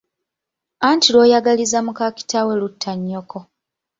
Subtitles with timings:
[0.89, 3.39] Anti lw'oyagaliza muka kitaawo lutta nnyoko.